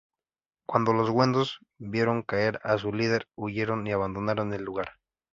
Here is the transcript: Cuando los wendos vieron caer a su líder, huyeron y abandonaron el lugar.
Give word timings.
Cuando 0.65 0.93
los 0.93 1.11
wendos 1.11 1.59
vieron 1.77 2.23
caer 2.23 2.59
a 2.63 2.79
su 2.79 2.91
líder, 2.91 3.27
huyeron 3.35 3.85
y 3.85 3.91
abandonaron 3.91 4.51
el 4.51 4.63
lugar. 4.63 4.93